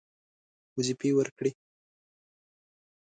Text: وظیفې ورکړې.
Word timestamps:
وظیفې 0.75 1.09
ورکړې. 1.17 1.51